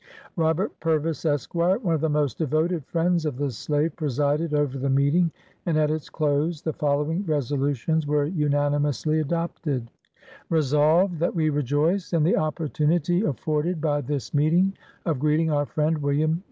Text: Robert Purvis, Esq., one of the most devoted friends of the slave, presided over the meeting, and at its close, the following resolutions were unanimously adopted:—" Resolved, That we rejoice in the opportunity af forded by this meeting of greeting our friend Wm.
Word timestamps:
Robert 0.35 0.71
Purvis, 0.79 1.25
Esq., 1.25 1.53
one 1.53 1.77
of 1.93 2.01
the 2.01 2.09
most 2.09 2.39
devoted 2.39 2.83
friends 2.87 3.23
of 3.23 3.37
the 3.37 3.51
slave, 3.51 3.95
presided 3.95 4.51
over 4.51 4.79
the 4.79 4.89
meeting, 4.89 5.29
and 5.67 5.77
at 5.77 5.91
its 5.91 6.09
close, 6.09 6.59
the 6.59 6.73
following 6.73 7.23
resolutions 7.27 8.07
were 8.07 8.25
unanimously 8.25 9.19
adopted:—" 9.19 9.91
Resolved, 10.49 11.19
That 11.19 11.35
we 11.35 11.51
rejoice 11.51 12.13
in 12.13 12.23
the 12.23 12.35
opportunity 12.37 13.21
af 13.21 13.37
forded 13.37 13.79
by 13.79 14.01
this 14.01 14.33
meeting 14.33 14.73
of 15.05 15.19
greeting 15.19 15.51
our 15.51 15.67
friend 15.67 15.99
Wm. 16.01 16.39